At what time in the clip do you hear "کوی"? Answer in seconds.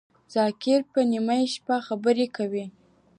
2.35-2.65